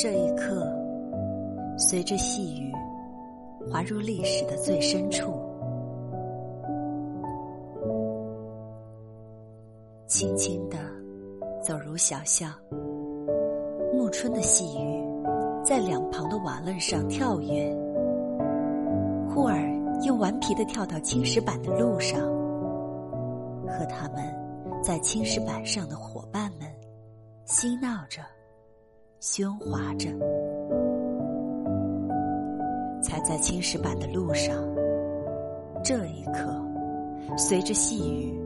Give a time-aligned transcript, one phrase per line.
[0.00, 0.64] 这一刻，
[1.76, 2.72] 随着细雨
[3.68, 5.34] 滑入历史的最深处，
[10.06, 10.78] 轻轻的
[11.64, 12.54] 走入小巷。
[13.92, 15.02] 暮春的细雨
[15.64, 17.76] 在两旁的瓦楞上跳跃，
[19.28, 19.68] 忽而
[20.06, 22.20] 又顽皮的跳到青石板的路上，
[23.66, 24.32] 和他们
[24.80, 26.72] 在青石板上的伙伴们
[27.46, 28.22] 嬉闹着。
[29.20, 30.08] 喧哗着，
[33.02, 34.54] 踩在青石板的路上。
[35.82, 36.54] 这一刻，
[37.36, 38.40] 随着细雨